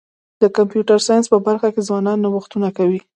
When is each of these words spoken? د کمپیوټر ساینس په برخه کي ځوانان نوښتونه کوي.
د 0.41 0.43
کمپیوټر 0.57 0.99
ساینس 1.07 1.25
په 1.33 1.37
برخه 1.47 1.67
کي 1.73 1.81
ځوانان 1.87 2.17
نوښتونه 2.23 2.67
کوي. 2.77 2.99